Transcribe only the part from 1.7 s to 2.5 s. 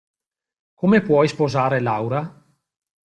Laura?